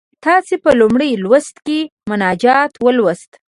[0.25, 3.31] تاسې په لومړي لوست کې مناجات ولوست.